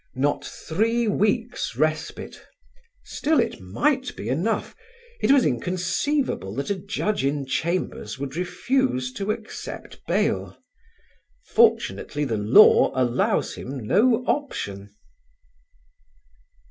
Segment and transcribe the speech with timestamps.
[0.15, 2.43] Not three weeks' respite,
[3.03, 4.75] still it might be enough:
[5.21, 10.57] it was inconceivable that a Judge in Chambers would refuse to accept bail:
[11.45, 14.89] fortunately the law allows him no option.